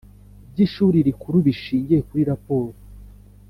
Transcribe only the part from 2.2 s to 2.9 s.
raporo